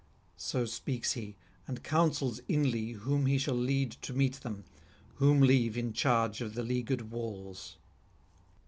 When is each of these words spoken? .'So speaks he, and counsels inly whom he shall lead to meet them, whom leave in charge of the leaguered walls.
.'So 0.49 0.65
speaks 0.65 1.11
he, 1.13 1.35
and 1.67 1.83
counsels 1.83 2.41
inly 2.47 2.93
whom 2.93 3.27
he 3.27 3.37
shall 3.37 3.53
lead 3.53 3.91
to 4.01 4.13
meet 4.13 4.37
them, 4.41 4.63
whom 5.17 5.41
leave 5.41 5.77
in 5.77 5.93
charge 5.93 6.41
of 6.41 6.55
the 6.55 6.63
leaguered 6.63 7.11
walls. 7.11 7.77